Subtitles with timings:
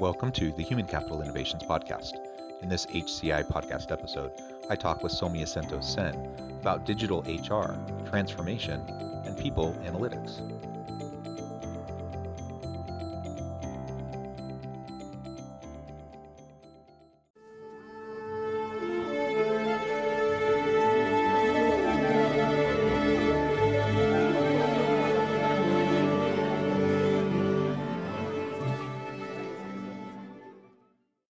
[0.00, 2.12] Welcome to the Human Capital Innovations Podcast.
[2.62, 4.30] In this HCI podcast episode,
[4.70, 6.14] I talk with Soumyasanto Sen
[6.60, 7.76] about digital HR,
[8.08, 8.80] transformation,
[9.26, 10.77] and people analytics.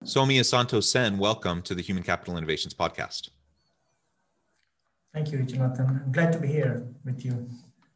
[0.04, 3.30] Soumyasanto Sen, welcome to the Human Capital Innovations Podcast.
[5.14, 6.02] Thank you, Jonathan.
[6.04, 7.48] I'm glad to be here with you.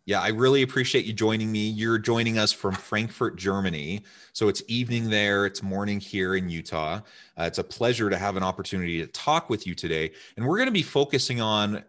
[0.06, 1.68] Yeah, I really appreciate you joining me.
[1.68, 4.06] You're joining us from Frankfurt, Germany.
[4.32, 7.00] So it's evening there, it's morning here in Utah.
[7.38, 10.12] Uh, it's a pleasure to have an opportunity to talk with you today.
[10.38, 11.84] And we're going to be focusing on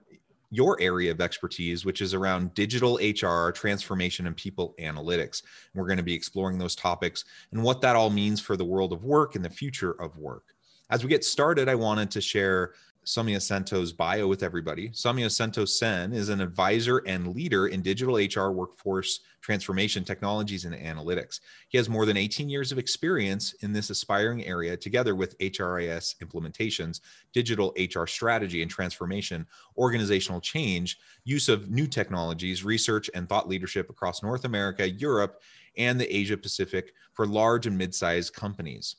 [0.52, 5.44] your area of expertise, which is around digital HR, transformation, and people analytics.
[5.44, 8.66] And we're going to be exploring those topics and what that all means for the
[8.66, 10.56] world of work and the future of work.
[10.90, 12.74] As we get started, I wanted to share
[13.10, 14.90] Soumyasanto's bio with everybody.
[14.90, 21.40] Soumyasanto Sen is an advisor and leader in digital HR workforce transformation technologies and analytics.
[21.70, 26.18] He has more than 18 years of experience in this aspiring area, together with HRIS
[26.24, 27.00] implementations,
[27.34, 33.90] digital HR strategy and transformation, organizational change, use of new technologies, research, and thought leadership
[33.90, 35.42] across North America, Europe,
[35.80, 38.98] and the Asia Pacific for large and mid sized companies.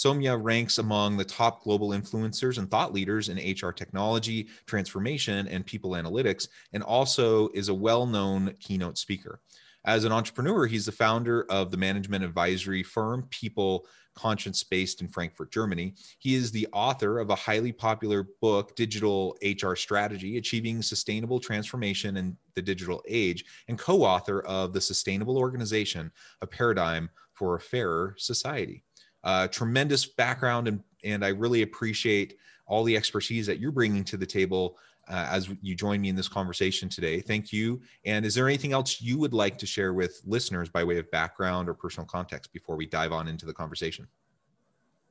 [0.00, 5.66] Soumya ranks among the top global influencers and thought leaders in HR technology, transformation, and
[5.66, 9.40] people analytics, and also is a well known keynote speaker.
[9.84, 15.08] As an entrepreneur, he's the founder of the management advisory firm People Conscience based in
[15.08, 15.94] Frankfurt, Germany.
[16.18, 22.16] He is the author of a highly popular book, Digital HR Strategy Achieving Sustainable Transformation
[22.16, 26.10] in the Digital Age, and co author of The Sustainable Organization,
[26.40, 28.84] a paradigm for a fairer society.
[29.22, 32.36] Uh, tremendous background, and, and I really appreciate
[32.66, 36.16] all the expertise that you're bringing to the table uh, as you join me in
[36.16, 37.20] this conversation today.
[37.20, 37.80] Thank you.
[38.04, 41.10] And is there anything else you would like to share with listeners by way of
[41.10, 44.06] background or personal context before we dive on into the conversation?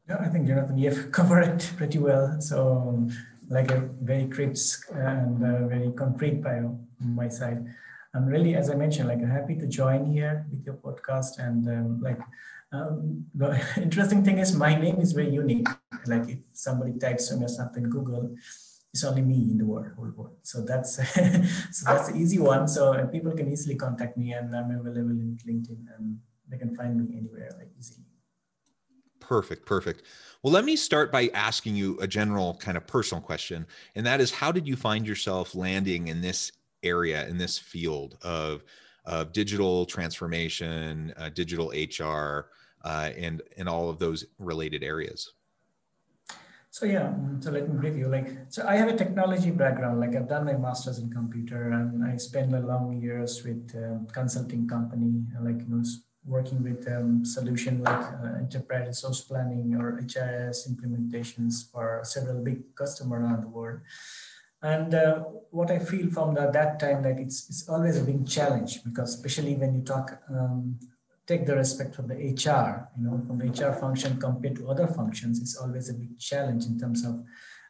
[0.09, 2.39] I think Jonathan, you've covered it pretty well.
[2.41, 3.07] So,
[3.49, 5.37] like a very crisp and
[5.69, 7.65] very concrete bio on my side.
[8.13, 11.39] I'm really, as I mentioned, like happy to join here with your podcast.
[11.39, 12.19] And um, like
[12.71, 15.67] um, the interesting thing is, my name is very unique.
[16.05, 18.35] Like if somebody types me or something in Google,
[18.93, 20.37] it's only me in the world, whole world.
[20.43, 20.95] So that's
[21.71, 22.67] so that's the easy one.
[22.67, 26.97] So people can easily contact me, and I'm available in LinkedIn, and they can find
[26.97, 28.05] me anywhere like easily.
[29.19, 30.03] Perfect, perfect.
[30.41, 34.21] Well, let me start by asking you a general kind of personal question, and that
[34.21, 36.51] is, how did you find yourself landing in this
[36.81, 38.63] area, in this field of
[39.05, 42.49] of digital transformation, uh, digital HR,
[42.83, 45.31] uh, and in all of those related areas?
[46.71, 48.07] So yeah, mm, so let me brief you.
[48.07, 49.99] Like, so I have a technology background.
[49.99, 54.07] Like, I've done my master's in computer, and I spent a long years with um,
[54.13, 55.83] consulting company, like you know,
[56.25, 62.75] working with um, solution like uh, enterprise resource planning or HRIS implementations for several big
[62.75, 63.79] customers around the world.
[64.61, 65.19] And uh,
[65.51, 69.15] what I feel from the, that time, like it's it's always a big challenge because
[69.15, 70.77] especially when you talk um,
[71.29, 74.87] take the respect from the HR, you know, from the HR function compared to other
[74.87, 77.13] functions, it's always a big challenge in terms of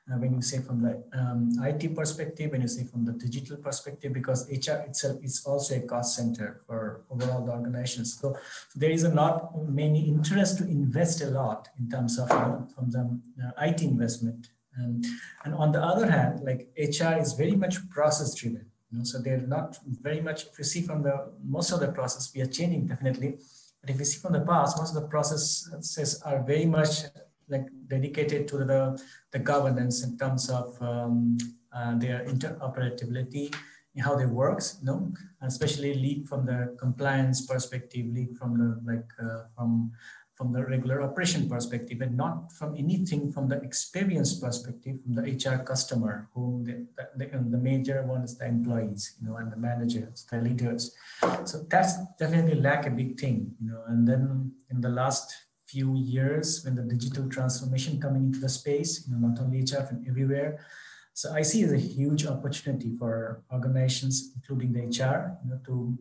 [0.10, 3.58] uh, when you say from the um, IT perspective, when you say from the digital
[3.58, 8.18] perspective, because HR itself is also a cost center for overall the organizations.
[8.20, 8.36] So
[8.76, 9.36] there is a not
[9.68, 13.04] many interest to invest a lot in terms of you know, from the
[13.46, 14.48] uh, IT investment.
[14.78, 15.06] And,
[15.44, 18.69] and on the other hand, like HR is very much process driven.
[18.92, 21.92] You know, so they're not very much, if you see from the, most of the
[21.92, 23.38] process, we are changing definitely.
[23.82, 27.04] But if you see from the past, most of the processes are very much
[27.48, 29.02] like dedicated to the,
[29.32, 31.38] the governance in terms of um,
[31.74, 33.54] uh, their interoperability,
[34.00, 39.10] how they works, you know, especially lead from the compliance perspective, lead from the like
[39.22, 39.92] uh, from
[40.40, 45.24] from the regular operation perspective and not from anything from the experience perspective from the
[45.24, 46.88] HR customer, whom the,
[47.18, 50.96] the, the major one is the employees, you know, and the managers, the leaders.
[51.44, 53.84] So that's definitely lack a big thing, you know.
[53.90, 55.36] And then in the last
[55.68, 59.84] few years, when the digital transformation coming into the space, you know, not only HR
[59.84, 60.66] from everywhere.
[61.14, 66.00] So I see as a huge opportunity for organizations, including the HR, you know, to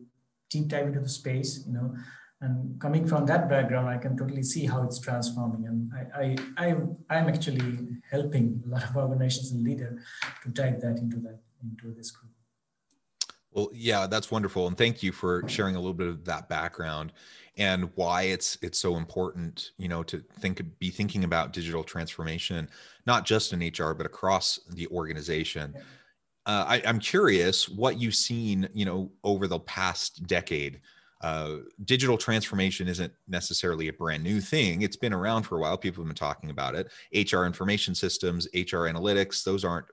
[0.49, 1.93] deep dive into the space, you know,
[2.41, 5.65] and coming from that background, I can totally see how it's transforming.
[5.67, 6.67] And I, I,
[7.09, 10.01] I, am actually helping a lot of organizations and leaders
[10.43, 12.31] to dive that into that into this group.
[13.51, 17.13] Well, yeah, that's wonderful, and thank you for sharing a little bit of that background
[17.57, 22.69] and why it's it's so important, you know, to think be thinking about digital transformation,
[23.05, 25.73] not just in HR but across the organization.
[26.45, 30.79] Uh, I, I'm curious what you've seen, you know, over the past decade
[31.21, 34.81] uh, digital transformation isn't necessarily a brand new thing.
[34.81, 35.77] It's been around for a while.
[35.77, 36.89] People have been talking about it.
[37.13, 39.87] HR information systems, HR analytics, those aren't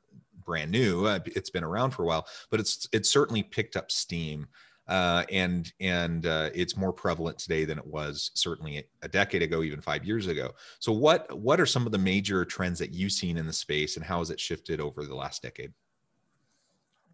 [0.44, 1.06] brand new.
[1.06, 4.46] Uh, it's been around for a while, but it's it's certainly picked up steam.
[4.88, 9.64] Uh, and and uh, it's more prevalent today than it was certainly a decade ago,
[9.64, 10.52] even five years ago.
[10.78, 13.96] So, what what are some of the major trends that you've seen in the space,
[13.96, 15.72] and how has it shifted over the last decade?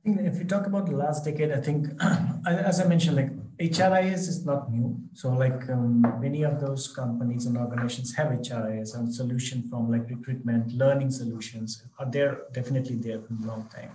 [0.04, 1.86] If you talk about the last decade, I think,
[2.46, 4.98] as I mentioned, like HRIS is not new.
[5.12, 10.10] So like um, many of those companies and organizations have HRIS and solution from like
[10.10, 13.90] recruitment, learning solutions are there definitely there for a long time.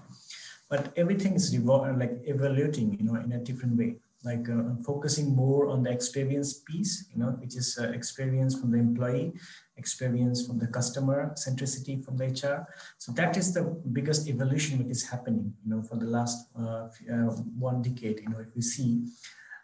[0.70, 5.70] But everything is like evaluating, you know, in a different way like uh, focusing more
[5.70, 9.34] on the experience piece, you know, which is uh, experience from the employee,
[9.78, 12.68] experience from the customer, centricity from the HR.
[12.98, 16.88] So that is the biggest evolution which is happening, you know, for the last uh,
[17.12, 19.06] uh, one decade, you know, if we see.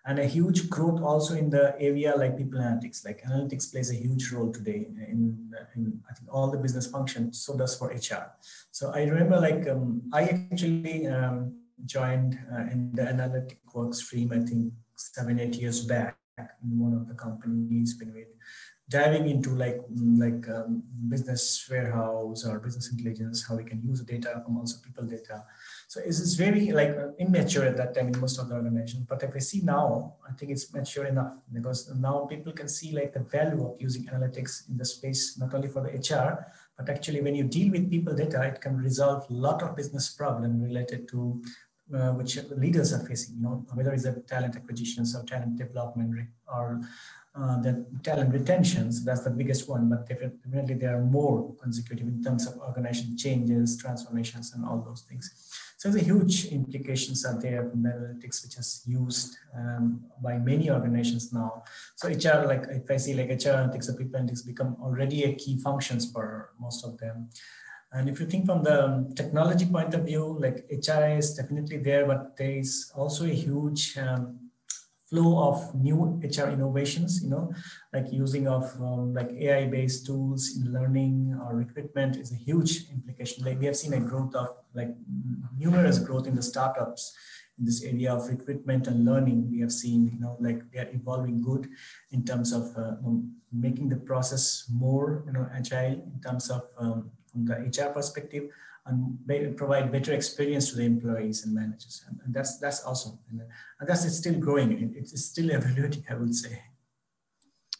[0.05, 3.95] And a huge growth also in the area like people analytics, like analytics plays a
[3.95, 8.33] huge role today in, in I think all the business functions, so does for HR.
[8.71, 11.55] So I remember like um, I actually um,
[11.85, 16.93] joined uh, in the analytic work stream, I think seven, eight years back in one
[16.93, 18.27] of the companies been with
[18.89, 24.01] diving into like mm, like um, business warehouse or business intelligence, how we can use
[24.01, 25.43] data from also people data.
[25.87, 29.05] So it's, very like uh, immature at that time in most of the organizations.
[29.07, 32.91] But if I see now, I think it's mature enough because now people can see
[32.93, 36.45] like the value of using analytics in the space, not only for the HR,
[36.77, 40.09] but actually when you deal with people data, it can resolve a lot of business
[40.09, 41.41] problem related to
[41.93, 46.27] uh, which leaders are facing, you know, whether it's a talent acquisitions or talent development
[46.47, 46.81] or
[47.35, 52.23] uh, the talent retentions, that's the biggest one, but definitely there are more consecutive in
[52.23, 55.49] terms of organization changes, transformations, and all those things.
[55.83, 61.33] So the huge implications are there from analytics, which is used um, by many organizations
[61.33, 61.65] now.
[61.97, 65.33] So HR, like if I see like HR analytics or people analytics become already a
[65.33, 67.27] key functions for most of them.
[67.91, 72.05] And if you think from the technology point of view, like HRI is definitely there,
[72.05, 74.39] but there is also a huge um,
[75.13, 77.53] flow of new HR innovations, you know,
[77.93, 83.45] like using of um, like AI-based tools in learning or recruitment is a huge implication.
[83.45, 84.89] Like we have seen a growth of like
[85.55, 87.15] numerous growth in the startups
[87.59, 89.51] in this area of recruitment and learning.
[89.51, 91.69] We have seen, you know, like they are evolving good
[92.09, 92.95] in terms of uh,
[93.51, 98.45] making the process more, you know, agile in terms of um, from the HR perspective
[98.85, 102.03] and provide better experience to the employees and managers.
[102.07, 103.19] And, and that's that's awesome.
[103.31, 103.41] And,
[103.79, 104.93] and that's it's still growing.
[104.95, 106.61] It's still evolving, I would say.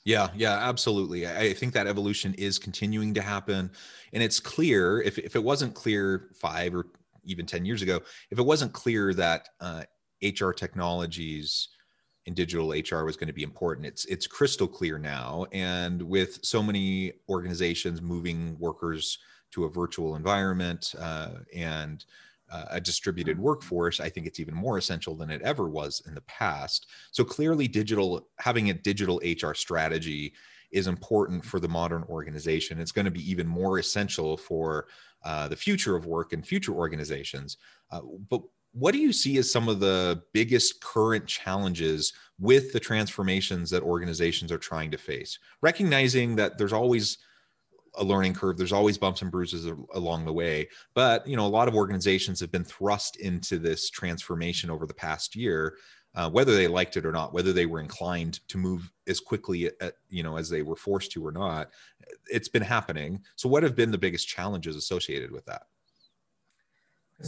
[0.06, 1.26] Yeah, yeah, absolutely.
[1.28, 3.72] I think that evolution is continuing to happen.
[4.12, 6.88] And it's clear, if, if it wasn't clear five or
[7.24, 9.84] even 10 years ago, if it wasn't clear that uh,
[10.22, 11.70] HR technologies
[12.28, 15.46] and digital HR was going to be important, it's it's crystal clear now.
[15.54, 19.18] And with so many organizations moving workers
[19.54, 22.06] to a virtual environment uh, and
[22.52, 26.14] uh, a distributed workforce, I think it's even more essential than it ever was in
[26.14, 26.88] the past.
[27.12, 30.34] So clearly, digital having a digital HR strategy
[30.72, 32.80] is important for the modern organization.
[32.80, 34.88] It's going to be even more essential for
[35.24, 37.58] uh, the future of work and future organizations.
[37.92, 38.42] Uh, but
[38.74, 43.84] what do you see as some of the biggest current challenges with the transformations that
[43.84, 45.38] organizations are trying to face?
[45.62, 47.20] Recognizing that there's always
[47.96, 48.58] a learning curve.
[48.58, 52.40] There's always bumps and bruises along the way but you know a lot of organizations
[52.40, 55.78] have been thrust into this transformation over the past year
[56.16, 59.66] uh, whether they liked it or not whether they were inclined to move as quickly
[59.66, 61.70] at, uh, you know as they were forced to or not
[62.30, 63.22] it's been happening.
[63.36, 65.64] So what have been the biggest challenges associated with that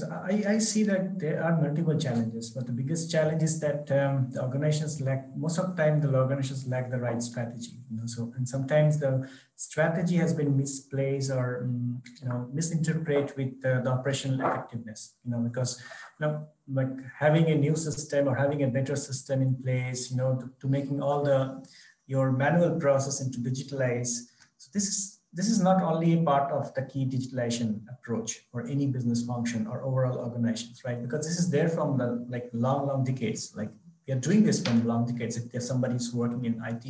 [0.03, 4.29] I, I, see that there are multiple challenges, but the biggest challenge is that um,
[4.31, 7.79] the organizations lack, most of the time, the organizations lack the right strategy.
[7.89, 13.37] You know, so and sometimes the strategy has been misplaced or um, you know misinterpreted
[13.37, 15.15] with uh, the operational effectiveness.
[15.23, 15.81] You know, because
[16.19, 20.17] you know like having a new system or having a better system in place, you
[20.17, 21.63] know, to, to making all the
[22.07, 24.09] your manual process into digitalize.
[24.57, 28.65] So this is this is not only a part of the key digitalization approach or
[28.67, 31.01] any business function or overall organizations, right?
[31.01, 33.53] Because this is there from the like long, long decades.
[33.53, 33.71] Like
[34.07, 35.35] we are doing this from long decades.
[35.35, 36.85] If there's somebody who's working in IT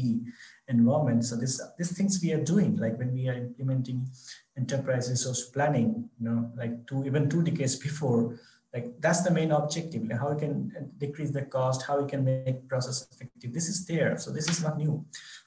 [0.68, 4.08] environment, so this these things we are doing, like when we are implementing
[4.56, 8.38] enterprise resource planning, you know, like two even two decades before,
[8.76, 10.56] like that's the main objective like how we can
[10.98, 14.62] decrease the cost how we can make process effective this is there so this is
[14.62, 14.94] not new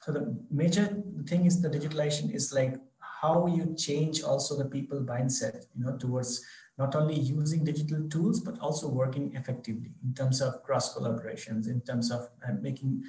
[0.01, 0.85] so the major
[1.27, 2.73] thing is the digitalization is like
[3.21, 6.43] how you change also the people mindset you know towards
[6.77, 11.81] not only using digital tools but also working effectively in terms of cross collaborations in
[11.81, 13.03] terms of uh, making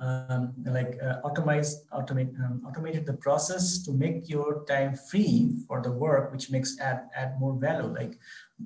[0.00, 5.92] um, like uh, automate, um, automated the process to make your time free for the
[5.92, 8.18] work, which makes add add more value, like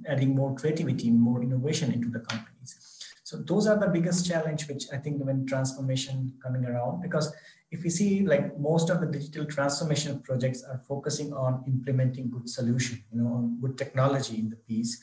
[0.06, 2.97] adding more creativity, more innovation into the companies.
[3.28, 7.30] So those are the biggest challenge, which I think when transformation coming around, because
[7.70, 12.48] if you see like most of the digital transformation projects are focusing on implementing good
[12.48, 14.98] solution, you know, on good technology in the piece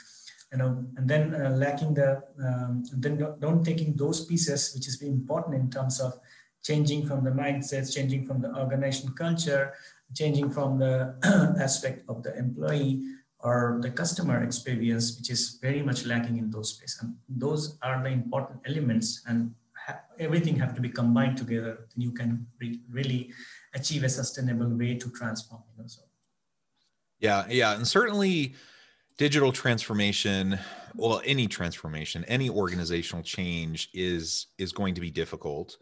[0.51, 4.88] you know, and then uh, lacking the, um, then don't, don't, taking those pieces, which
[4.88, 6.13] is important in terms of
[6.63, 9.74] changing from the mindsets, changing from the organization culture,
[10.15, 11.13] changing from the
[11.60, 13.03] aspect of the employee
[13.46, 17.00] or the customer experience, which is very much lacking in those spaces.
[17.02, 19.54] And those are the important elements and
[19.86, 19.94] ha
[20.28, 21.74] everything have to be combined together.
[21.90, 23.22] Then you can re really
[23.80, 25.62] achieve a sustainable way to transform.
[25.70, 26.02] You know, so.
[27.28, 28.56] Yeah, yeah, and certainly
[29.18, 30.60] digital transformation
[30.96, 35.78] well any transformation any organizational change is is going to be difficult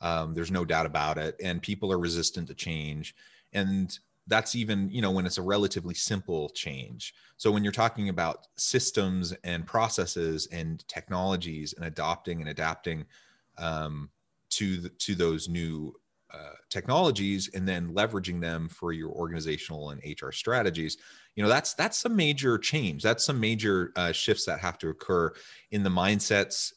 [0.00, 3.14] um, there's no doubt about it and people are resistant to change
[3.52, 3.98] and
[4.28, 7.14] that's even you know when it's a relatively simple change.
[7.36, 13.04] So when you're talking about systems and processes and technologies and adopting and adapting
[13.58, 14.10] um,
[14.50, 15.94] to the, to those new
[16.32, 20.98] uh, technologies and then leveraging them for your organizational and hr strategies
[21.38, 23.00] you know that's that's some major change.
[23.00, 25.32] That's some major uh, shifts that have to occur
[25.70, 26.72] in the mindsets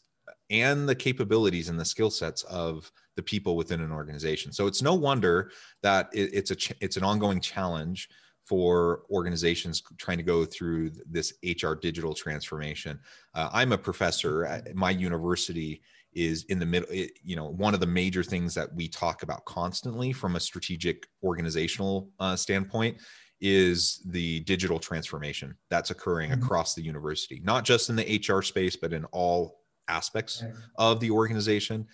[0.51, 4.81] and the capabilities and the skill sets of the people within an organization so it's
[4.81, 5.51] no wonder
[5.81, 8.09] that it, it's a ch- it's an ongoing challenge
[8.45, 12.99] for organizations trying to go through this hr digital transformation
[13.35, 15.81] uh, i'm a professor at my university
[16.13, 19.45] is in the middle you know one of the major things that we talk about
[19.45, 22.97] constantly from a strategic organizational uh, standpoint
[23.41, 26.43] is the digital transformation that's occurring mm-hmm.
[26.43, 30.43] across the university, not just in the HR space, but in all aspects
[30.77, 31.87] of the organization.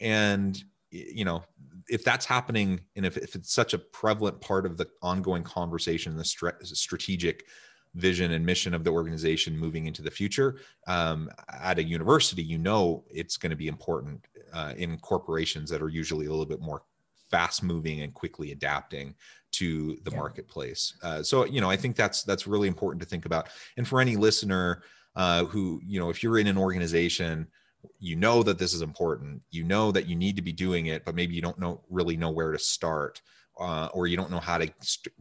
[0.00, 0.62] And,
[0.92, 1.42] you know,
[1.88, 6.16] if that's happening and if, if it's such a prevalent part of the ongoing conversation,
[6.16, 7.46] the strategic
[7.94, 11.30] vision and mission of the organization moving into the future um,
[11.60, 15.88] at a university, you know, it's going to be important uh, in corporations that are
[15.88, 16.82] usually a little bit more
[17.30, 19.14] fast moving and quickly adapting
[19.50, 20.16] to the yeah.
[20.16, 20.94] marketplace.
[21.02, 23.48] Uh, so you know, I think that's that's really important to think about.
[23.76, 24.82] And for any listener
[25.16, 27.48] uh, who you know, if you're in an organization,
[27.98, 29.42] you know that this is important.
[29.50, 32.16] You know that you need to be doing it, but maybe you don't know really
[32.16, 33.22] know where to start,
[33.58, 34.72] uh, or you don't know how to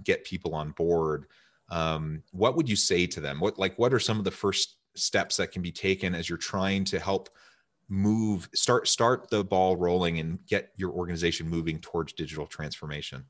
[0.04, 1.26] get people on board.
[1.70, 3.40] Um, what would you say to them?
[3.40, 6.38] What like what are some of the first steps that can be taken as you're
[6.38, 7.30] trying to help
[7.88, 13.26] move start start the ball rolling and get your organization moving towards digital transformation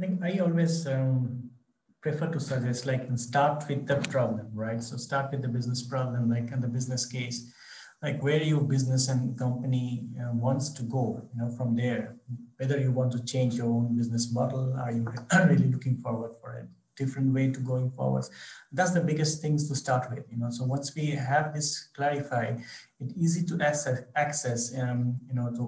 [0.00, 1.50] think I always um,
[2.00, 4.82] prefer to suggest like start with the problem, right?
[4.82, 7.52] So start with the business problem, like and the business case,
[8.02, 12.16] like where your business and company uh, wants to go, you know, from there.
[12.56, 15.06] Whether you want to change your own business model, are you
[15.48, 16.66] really looking forward for it?
[17.00, 18.24] different way to going forward.
[18.70, 20.50] That's the biggest things to start with, you know.
[20.50, 22.62] So once we have this clarified,
[23.00, 25.62] it's easy to access, access um, you know, to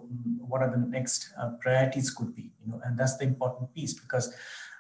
[0.51, 3.95] what are the next uh, priorities could be, you know, and that's the important piece
[3.95, 4.35] because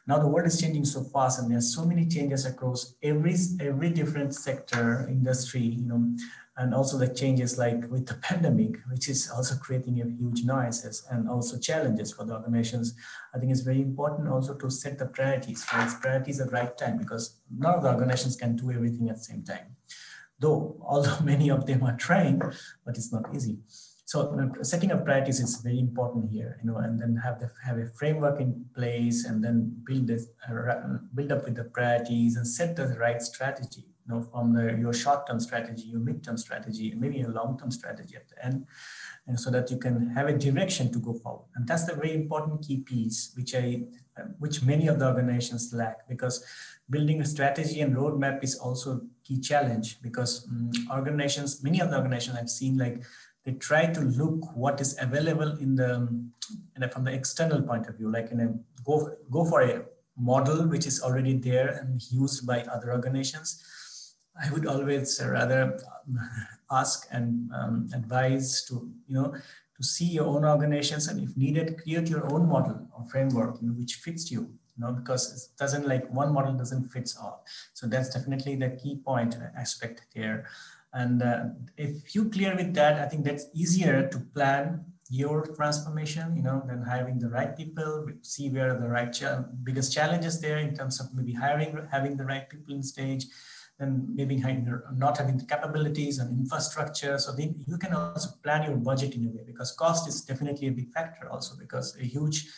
[0.06, 3.90] now the world is changing so fast and there's so many changes across every every
[3.90, 6.14] different sector industry you know
[6.56, 11.06] and also the changes like with the pandemic, which is also creating a huge noises
[11.10, 12.94] and also challenges for the organizations.
[13.34, 15.90] I think it's very important also to set the priorities, right?
[16.00, 19.24] Priorities at the right time because none of the organizations can do everything at the
[19.24, 19.76] same time.
[20.38, 23.58] Though, although many of them are trying, but it's not easy.
[24.12, 24.18] So
[24.60, 27.86] setting up priorities is very important here, you know, and then have the, have a
[27.86, 32.76] framework in place and then build this, uh, build up with the priorities and set
[32.76, 37.28] the right strategy you know, from the, your short-term strategy, your mid-term strategy, maybe a
[37.28, 38.66] long-term strategy at the end,
[39.26, 41.46] and so that you can have a direction to go forward.
[41.54, 43.84] And that's the very important key piece, which I,
[44.38, 46.44] which many of the organizations lack, because
[46.90, 51.88] building a strategy and roadmap is also a key challenge because um, organizations, many of
[51.90, 53.02] the organizations I've seen, like
[53.44, 56.08] they try to look what is available in the,
[56.76, 59.82] in from the external point of view, like in a go go for a
[60.16, 63.62] model which is already there and used by other organizations.
[64.40, 66.18] I would always rather um,
[66.70, 69.34] ask and um, advise to you know
[69.76, 73.68] to see your own organizations and if needed create your own model or framework you
[73.68, 77.44] know, which fits you you know because it doesn't like one model doesn't fits all
[77.74, 80.46] so that's definitely the key point uh, aspect there
[80.92, 81.44] and uh,
[81.76, 86.62] if you clear with that i think that's easier to plan your transformation, you know,
[86.66, 89.24] than hiring the right people, see where the right ch-
[89.62, 93.26] biggest challenges there in terms of maybe hiring, having the right people in stage,
[93.78, 97.18] then maybe having, not having the capabilities and infrastructure.
[97.18, 100.68] So then you can also plan your budget in a way because cost is definitely
[100.68, 102.48] a big factor also because a huge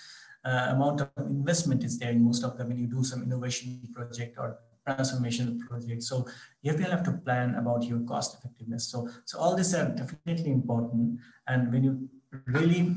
[0.44, 3.80] uh, amount of investment is there in most of them when you do some innovation
[3.92, 6.02] project or transformation project.
[6.02, 6.26] So
[6.62, 8.86] you will have to plan about your cost effectiveness.
[8.88, 11.20] So, so all these are definitely important.
[11.46, 12.08] And when you
[12.46, 12.94] really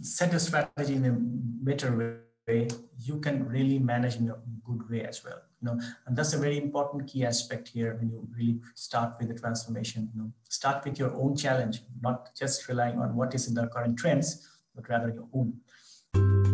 [0.00, 5.02] set a strategy in a better way, you can really manage in a good way
[5.04, 5.40] as well.
[5.62, 9.28] You know, and that's a very important key aspect here when you really start with
[9.28, 10.10] the transformation.
[10.14, 13.66] You know, start with your own challenge, not just relying on what is in the
[13.68, 16.53] current trends, but rather your own.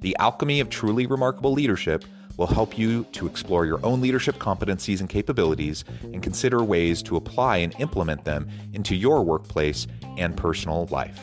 [0.00, 2.06] The Alchemy of Truly Remarkable Leadership
[2.38, 7.16] will help you to explore your own leadership competencies and capabilities and consider ways to
[7.16, 9.86] apply and implement them into your workplace
[10.16, 11.20] and personal life.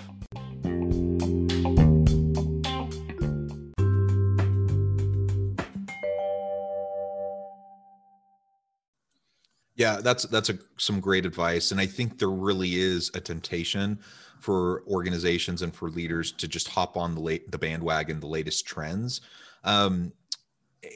[9.76, 14.00] Yeah, that's that's a, some great advice, and I think there really is a temptation
[14.40, 18.66] for organizations and for leaders to just hop on the late the bandwagon, the latest
[18.66, 19.22] trends,
[19.64, 20.12] um,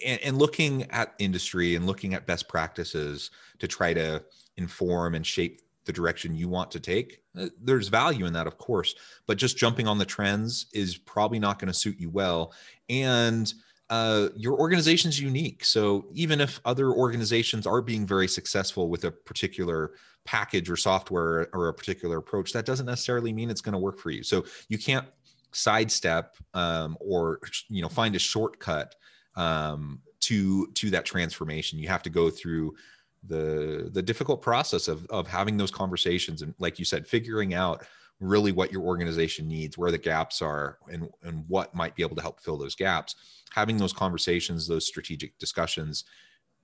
[0.06, 4.24] and, and looking at industry and looking at best practices to try to
[4.58, 7.22] inform and shape the direction you want to take.
[7.38, 11.40] Uh, there's value in that, of course, but just jumping on the trends is probably
[11.40, 12.54] not going to suit you well,
[12.90, 13.54] and
[13.90, 15.66] uh, your organization's unique.
[15.66, 19.92] So even if other organizations are being very successful with a particular
[20.26, 24.00] package or software or a particular approach, that doesn't necessarily mean it's going to work
[24.00, 24.24] for you.
[24.24, 25.08] So you can't
[25.52, 28.96] sidestep um, or you know find a shortcut
[29.36, 31.80] um, to to that transformation.
[31.80, 32.76] You have to go through
[33.24, 37.86] the the difficult process of of having those conversations and, like you said, figuring out
[38.20, 42.16] really what your organization needs, where the gaps are, and and what might be able
[42.16, 43.16] to help fill those gaps.
[43.52, 46.06] Having those conversations, those strategic discussions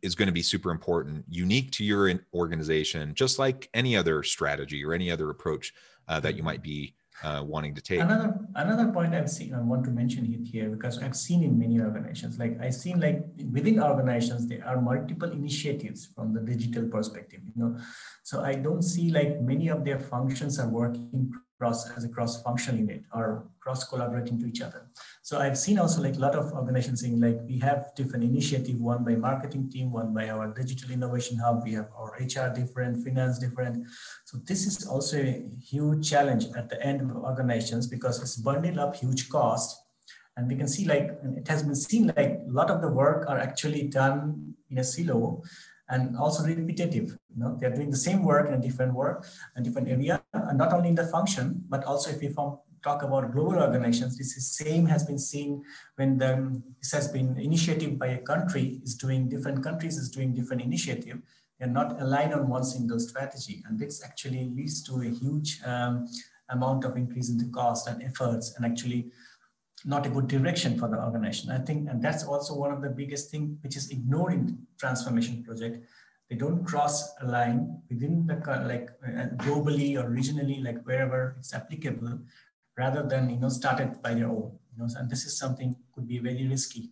[0.01, 4.83] is going to be super important, unique to your organization, just like any other strategy
[4.83, 5.73] or any other approach
[6.07, 7.99] uh, that you might be uh, wanting to take.
[7.99, 11.57] Another another point I've seen, I want to mention it here because I've seen in
[11.57, 16.88] many organizations, like I've seen like within organizations there are multiple initiatives from the digital
[16.88, 17.41] perspective.
[17.43, 17.77] You know,
[18.23, 22.41] so I don't see like many of their functions are working cross as a cross
[22.43, 24.87] functional unit or cross collaborating to each other.
[25.23, 28.79] So I've seen also like a lot of organizations saying like we have different initiative,
[28.79, 33.03] one by marketing team, one by our digital innovation hub, we have our HR different,
[33.03, 33.87] finance different.
[34.25, 38.77] So this is also a huge challenge at the end of organizations because it's bundled
[38.77, 39.83] up huge cost.
[40.37, 43.27] And we can see like it has been seen like a lot of the work
[43.27, 45.41] are actually done in a silo
[45.89, 47.17] and also repetitive.
[47.34, 50.58] You know, they're doing the same work in a different work, a different area, and
[50.58, 54.38] not only in the function, but also if we form, talk about global organizations, this
[54.38, 55.63] is same has been seen
[55.95, 60.34] when the, this has been initiative by a country is doing different countries is doing
[60.34, 61.19] different initiative
[61.58, 63.63] They're not aligned on one single strategy.
[63.65, 66.06] And this actually leads to a huge um,
[66.50, 69.12] amount of increase in the cost and efforts and actually
[69.85, 71.51] not a good direction for the organization.
[71.51, 75.43] I think, and that's also one of the biggest thing which is ignored in transformation
[75.43, 75.85] project.
[76.29, 78.35] They don't cross a line within the
[78.67, 82.19] like uh, globally or regionally, like wherever it's applicable,
[82.77, 84.57] rather than you know started by their own.
[84.71, 86.91] You know, and this is something could be very risky.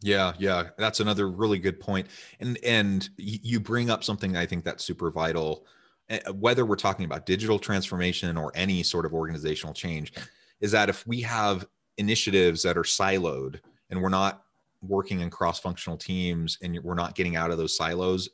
[0.00, 2.06] Yeah, yeah, that's another really good point.
[2.38, 5.66] And and you bring up something I think that's super vital.
[6.08, 10.12] Eh, whether we're talking about digital transformation or any sort of organizational change,
[10.60, 11.66] is that if we have
[11.98, 14.42] initiatives that are siloed and we're not
[14.82, 18.28] working in cross-functional teams and we're not getting out of those silos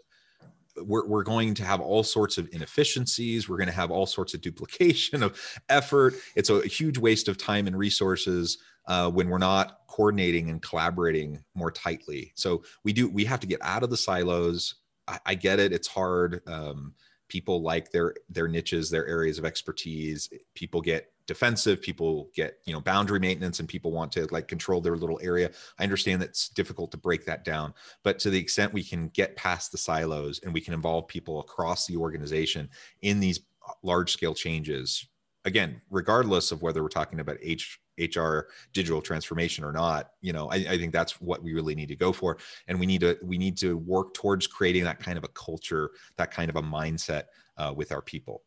[0.76, 3.48] we're, we're going to have all sorts of inefficiencies.
[3.48, 6.14] We're going to have all sorts of duplication of effort.
[6.34, 11.42] It's a huge waste of time and resources uh, when we're not coordinating and collaborating
[11.54, 12.32] more tightly.
[12.34, 14.74] So we do we have to get out of the silos.
[15.08, 15.72] I, I get it.
[15.72, 16.42] It's hard.
[16.46, 16.94] Um,
[17.28, 20.28] people like their their niches their areas of expertise.
[20.54, 24.80] People get defensive people get you know boundary maintenance and people want to like control
[24.80, 25.50] their little area.
[25.78, 29.08] I understand that it's difficult to break that down but to the extent we can
[29.08, 32.68] get past the silos and we can involve people across the organization
[33.02, 33.40] in these
[33.82, 35.06] large scale changes
[35.44, 38.40] again regardless of whether we're talking about H, hr
[38.72, 41.96] digital transformation or not you know I, I think that's what we really need to
[41.96, 42.38] go for.
[42.68, 45.90] And we need to we need to work towards creating that kind of a culture
[46.16, 47.24] that kind of a mindset
[47.56, 48.42] uh, with our people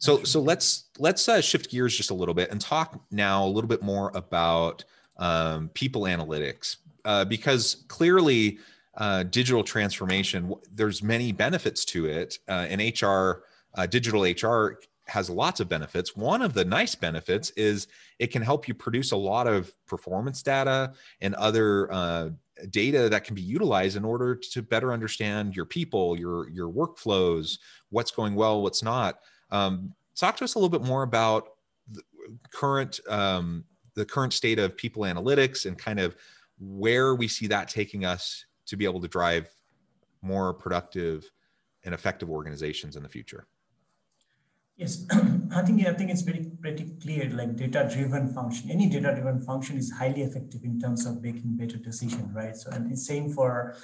[0.00, 3.48] so so let's let's uh, shift gears just a little bit and talk now a
[3.48, 4.84] little bit more about
[5.18, 8.58] um, people analytics uh, because clearly
[8.96, 15.28] uh, digital transformation there's many benefits to it uh, and HR uh, digital HR has
[15.28, 16.16] lots of benefits.
[16.16, 20.42] One of the nice benefits is it can help you produce a lot of performance
[20.42, 22.30] data and other uh,
[22.70, 27.58] data that can be utilized in order to better understand your people, your your workflows,
[27.90, 29.20] what's going well, what's not.
[29.50, 31.48] Um, talk to us a little bit more about
[31.90, 32.02] the
[32.52, 36.16] current um, the current state of people analytics and kind of
[36.58, 39.48] where we see that taking us to be able to drive
[40.22, 41.28] more productive
[41.84, 43.46] and effective organizations in the future.
[44.76, 45.04] Yes,
[45.54, 47.28] I think I think it's very pretty clear.
[47.30, 52.30] Like data-driven function, any data-driven function is highly effective in terms of making better decision,
[52.32, 52.56] right?
[52.56, 53.76] So, and it's same for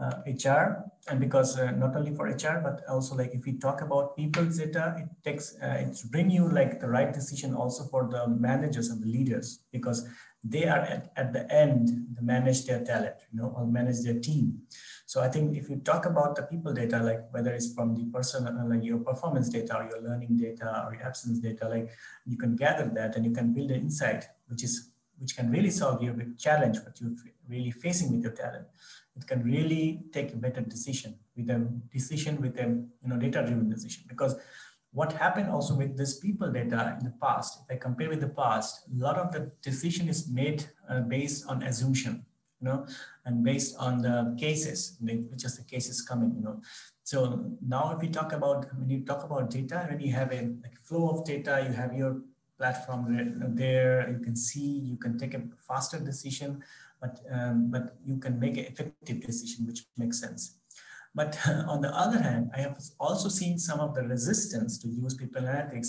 [0.00, 4.16] HR and because uh, not only for HR but also like if we talk about
[4.16, 8.26] people data it takes uh, it's bring you like the right decision also for the
[8.28, 10.08] managers and the leaders because
[10.44, 14.18] they are at, at the end to manage their talent you know or manage their
[14.18, 14.62] team.
[15.06, 18.06] So I think if you talk about the people data like whether it's from the
[18.06, 21.90] person uh, like your performance data or your learning data or your absence data like
[22.26, 25.70] you can gather that and you can build an insight which is which can really
[25.70, 27.14] solve your big challenge what you're
[27.48, 28.66] really facing with your talent
[29.16, 31.58] it can really take a better decision with a
[31.92, 32.68] decision with a
[33.02, 34.04] you know data driven decision.
[34.08, 34.36] Because
[34.92, 38.28] what happened also with this people data in the past if i compare with the
[38.28, 42.26] past a lot of the decision is made uh, based on assumption
[42.60, 42.86] you know
[43.24, 46.60] and based on the cases which is the cases coming you know.
[47.04, 50.40] So now if we talk about when you talk about data when you have a
[50.62, 52.20] like flow of data you have your
[52.58, 56.62] platform there you can see you can take a faster decision
[57.02, 60.58] but, um, but you can make an effective decision, which makes sense.
[61.14, 61.38] But
[61.68, 65.42] on the other hand, I have also seen some of the resistance to use people
[65.42, 65.88] analytics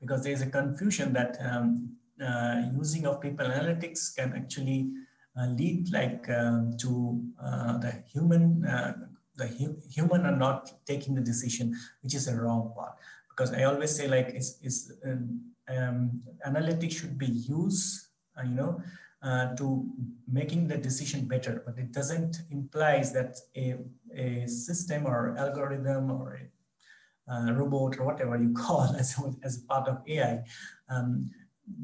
[0.00, 4.90] because there's a confusion that um, uh, using of people analytics can actually
[5.38, 8.92] uh, lead like um, to uh, the human uh,
[9.36, 12.94] the hu human are not taking the decision, which is a wrong part.
[13.30, 18.54] Because I always say like is is um, um, analytics should be used, uh, you
[18.54, 18.82] know,
[19.22, 19.88] uh, to
[20.30, 23.76] making the decision better, but it doesn't implies that a,
[24.16, 29.88] a system or algorithm or a uh, robot or whatever you call as, as part
[29.88, 30.42] of AI
[30.88, 31.30] um,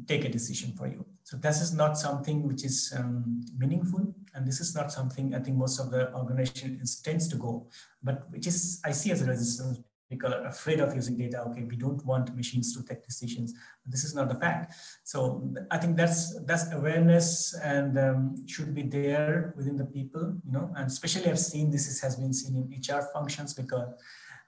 [0.06, 1.06] take a decision for you.
[1.22, 5.38] So this is not something which is um, meaningful, and this is not something I
[5.40, 7.68] think most of the organization tends to go,
[8.02, 11.42] but which is I see as a resistance people are afraid of using data.
[11.42, 13.54] Okay, we don't want machines to take decisions.
[13.86, 14.74] This is not the fact.
[15.04, 20.52] So I think that's that's awareness and um, should be there within the people, you
[20.52, 20.70] know.
[20.76, 23.88] And especially I've seen this is, has been seen in HR functions because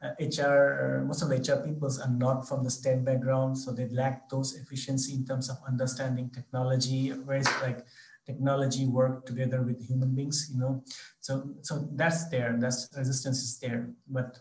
[0.02, 3.88] uh, HR most of the HR peoples are not from the STEM background, so they
[3.88, 7.10] lack those efficiency in terms of understanding technology.
[7.10, 7.84] Whereas like
[8.24, 10.82] technology work together with human beings, you know.
[11.20, 12.56] So so that's there.
[12.58, 14.38] That's resistance is there, but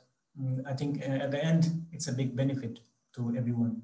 [0.65, 2.79] I think uh, at the end, it's a big benefit
[3.15, 3.81] to everyone.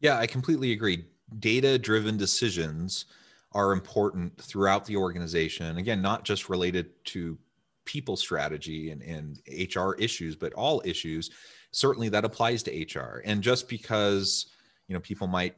[0.00, 1.06] Yeah, I completely agree.
[1.38, 3.06] data driven decisions
[3.52, 5.78] are important throughout the organization.
[5.78, 7.38] Again, not just related to
[7.84, 11.30] people strategy and, and HR issues, but all issues.
[11.70, 13.22] Certainly that applies to HR.
[13.24, 14.46] And just because,
[14.88, 15.54] you know, people might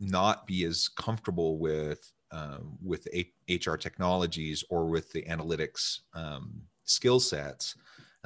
[0.00, 3.06] not be as comfortable with um, with
[3.48, 7.76] HR technologies or with the analytics um, skill sets,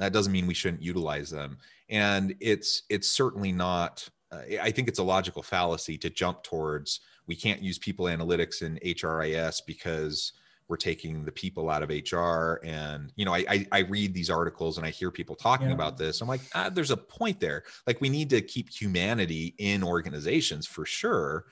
[0.00, 1.58] that doesn't mean we shouldn't utilize them.
[1.88, 4.08] And it's it's certainly not.
[4.32, 8.62] Uh, I think it's a logical fallacy to jump towards we can't use people analytics
[8.62, 10.32] in HRIS because
[10.68, 12.64] we're taking the people out of HR.
[12.64, 15.74] And you know, I I, I read these articles and I hear people talking yeah.
[15.74, 16.20] about this.
[16.20, 17.64] I'm like, ah, there's a point there.
[17.86, 21.44] Like we need to keep humanity in organizations for sure,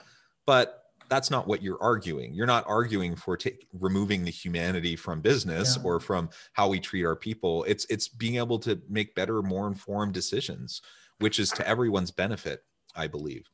[0.47, 2.35] but that's not what you're arguing.
[2.35, 5.83] You're not arguing for t- removing the humanity from business yeah.
[5.85, 7.65] or from how we treat our people.
[7.65, 10.83] It's it's being able to make better, more informed decisions,
[11.19, 13.49] which is to everyone's benefit, I believe.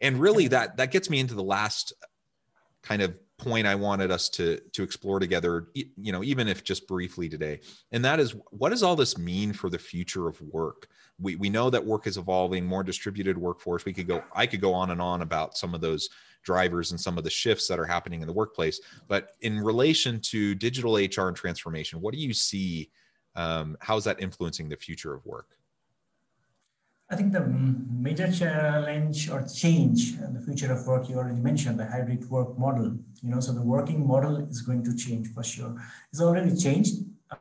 [0.00, 1.92] And really, that that gets me into the last
[2.82, 5.68] kind of point I wanted us to to explore together.
[5.74, 7.60] You know, even if just briefly today,
[7.92, 10.88] and that is what does all this mean for the future of work?
[11.18, 13.84] We we know that work is evolving, more distributed workforce.
[13.84, 14.22] We could go.
[14.34, 16.10] I could go on and on about some of those
[16.42, 18.80] drivers and some of the shifts that are happening in the workplace.
[19.08, 22.90] But in relation to digital HR and transformation, what do you see?
[23.36, 25.56] Um, how is that influencing the future of work?
[27.12, 31.80] I think the major challenge or change in the future of work, you already mentioned
[31.80, 32.96] the hybrid work model.
[33.20, 35.74] You know, so the working model is going to change for sure.
[36.12, 36.94] It's already changed,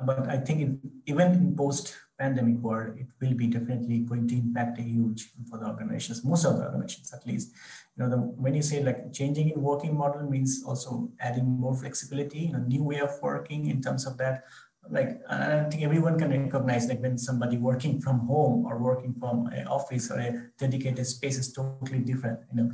[0.03, 4.36] but I think it, even in post pandemic world, it will be definitely going to
[4.36, 7.51] impact a huge for the organizations, most of the organizations at least.
[7.95, 11.75] You know, the, when you say like changing in working model means also adding more
[11.75, 14.45] flexibility, you know, new way of working in terms of that.
[14.91, 19.47] Like, I think everyone can recognize like when somebody working from home or working from
[19.47, 22.71] an office or a dedicated space is totally different, you know,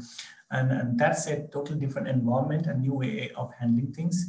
[0.49, 4.25] and, and that's a totally different environment and new way of handling things.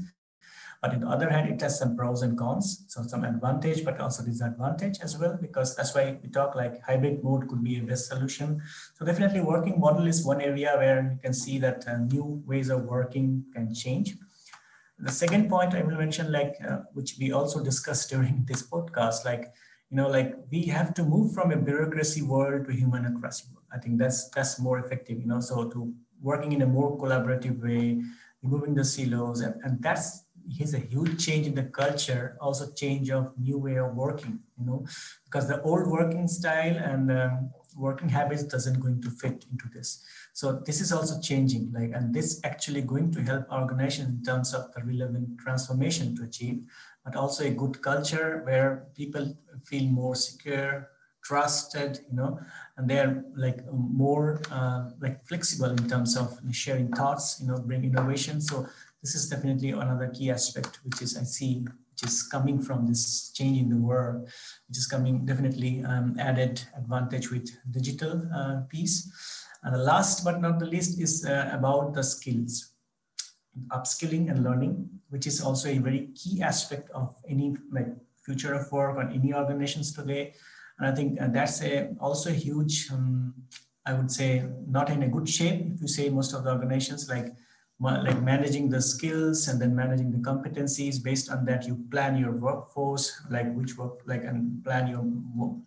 [0.83, 2.85] But on the other hand, it has some pros and cons.
[2.89, 7.25] So some advantage, but also disadvantage as well, because that's why we talk like hybrid
[7.25, 8.61] mode could be a best solution.
[8.95, 12.69] So definitely working model is one area where you can see that uh, new ways
[12.69, 14.17] of working can change.
[14.99, 19.25] The second point I will mention, like uh, which we also discussed during this podcast,
[19.25, 19.53] like
[19.91, 23.67] you know, like we have to move from a bureaucracy world to humanocracy world.
[23.73, 25.21] I think that's that's more effective.
[25.21, 28.03] You know, so to working in a more collaborative way,
[28.43, 33.11] removing the silos, and, and that's he's a huge change in the culture, also change
[33.11, 34.87] of new way of working, you know,
[35.25, 40.03] because the old working style and um, working habits doesn't going to fit into this.
[40.33, 44.55] So this is also changing, like, and this actually going to help organizations in terms
[44.55, 46.63] of the relevant transformation to achieve,
[47.05, 50.89] but also a good culture where people feel more secure,
[51.23, 52.39] trusted, you know,
[52.77, 57.85] and they're like more uh, like flexible in terms of sharing thoughts, you know, bring
[57.85, 58.41] innovation.
[58.41, 58.67] So
[59.03, 63.31] this is definitely another key aspect, which is I see, which is coming from this
[63.33, 64.29] change in the world,
[64.69, 69.11] which is coming definitely um, added advantage with digital uh, piece.
[69.63, 72.73] And the last but not the least is uh, about the skills,
[73.69, 77.89] upskilling and learning, which is also a very key aspect of any like
[78.23, 80.35] future of work on any organizations today.
[80.79, 83.33] And I think uh, that's a also a huge, um,
[83.87, 85.65] I would say, not in a good shape.
[85.75, 87.33] If you say most of the organizations like
[87.79, 92.33] like managing the skills and then managing the competencies based on that you plan your
[92.33, 95.05] workforce like which work like and plan your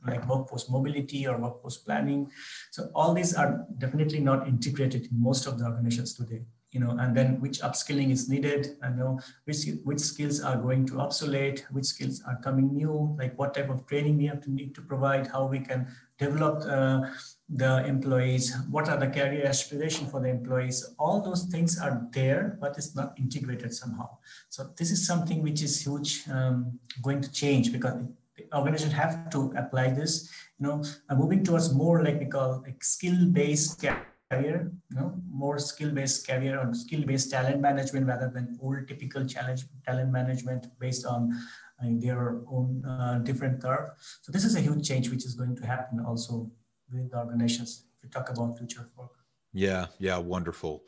[0.08, 2.30] like workforce mobility or workforce planning.
[2.72, 6.42] So all these are definitely not integrated in most of the organizations today
[6.72, 10.86] you know and then which upskilling is needed and know which which skills are going
[10.86, 14.52] to obsolete which skills are coming new like what type of training we have to
[14.52, 15.88] need to provide how we can
[16.20, 17.02] develop uh,
[17.50, 20.94] the employees, what are the career aspiration for the employees.
[21.00, 24.18] All those things are there, but it's not integrated somehow.
[24.50, 27.96] So this is something which is huge, um, going to change because
[28.38, 30.30] the organization have to apply this.
[30.60, 30.84] You know,
[31.16, 33.84] moving towards more like we call like skill-based
[34.30, 39.64] career, you know, more skill-based career or skill-based talent management rather than old typical challenge
[39.86, 41.34] talent management based on
[41.82, 43.90] uh, their own uh, different curve.
[44.22, 46.52] So this is a huge change which is going to happen also
[46.92, 49.12] with the organizations if we talk about future of work.
[49.54, 50.84] Yeah, yeah, wonderful.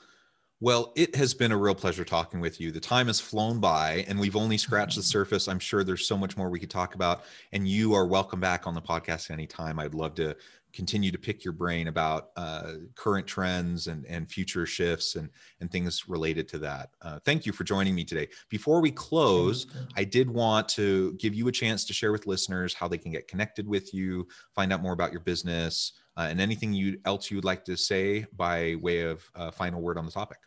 [0.60, 2.72] Well, it has been a real pleasure talking with you.
[2.72, 5.48] The time has flown by and we've only scratched the surface.
[5.48, 7.24] I'm sure there's so much more we could talk about.
[7.52, 9.80] And you are welcome back on the podcast anytime.
[9.80, 10.36] I'd love to
[10.74, 15.30] continue to pick your brain about uh, current trends and, and future shifts and,
[15.60, 16.90] and things related to that.
[17.02, 18.28] Uh, thank you for joining me today.
[18.50, 22.74] Before we close, I did want to give you a chance to share with listeners
[22.74, 26.42] how they can get connected with you, find out more about your business, uh, and
[26.42, 30.06] anything you else you would like to say by way of uh, final word on
[30.06, 30.38] the topic.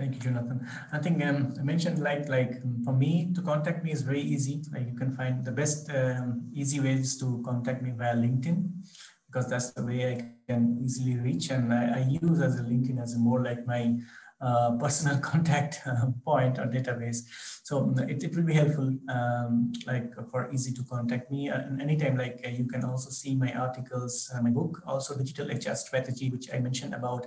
[0.00, 0.66] Thank you, Jonathan.
[0.92, 2.54] I think um, I mentioned like like
[2.86, 4.62] for me to contact me is very easy.
[4.72, 8.58] Like you can find the best um, easy ways to contact me via LinkedIn
[9.26, 10.14] because that's the way I
[10.50, 11.50] can easily reach.
[11.50, 13.98] And I, I use as a LinkedIn as a more like my
[14.40, 17.18] uh, personal contact uh, point or database.
[17.62, 21.48] So um, it, it will be helpful, um, like for easy to contact me.
[21.48, 25.50] And anytime, like uh, you can also see my articles, uh, my book, also digital
[25.50, 27.26] HR strategy, which I mentioned about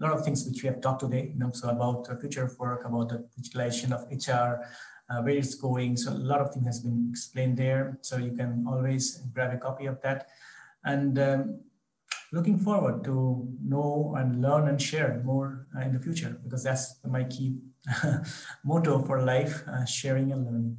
[0.00, 1.30] a lot of things which we have talked today.
[1.32, 4.64] You know, so about future of work, about the digitalization of HR,
[5.10, 5.96] uh, where it's going.
[5.96, 7.98] So a lot of things has been explained there.
[8.00, 10.28] So you can always grab a copy of that.
[10.84, 11.60] And um,
[12.32, 16.96] looking forward to know and learn and share more uh, in the future because that's
[17.04, 17.58] my key
[18.64, 20.78] motto for life uh, sharing and learning.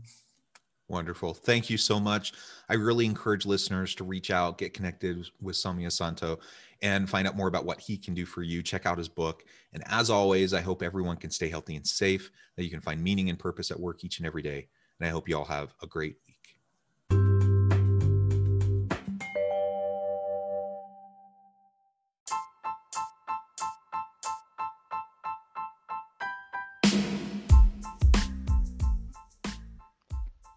[0.87, 1.33] Wonderful.
[1.33, 2.33] Thank you so much.
[2.69, 6.39] I really encourage listeners to reach out, get connected with Soumyasanto,
[6.83, 8.61] and find out more about what he can do for you.
[8.61, 9.43] Check out his book.
[9.73, 13.01] And as always, I hope everyone can stay healthy and safe, that you can find
[13.01, 14.67] meaning and purpose at work each and every day.
[14.99, 16.17] And I hope you all have a great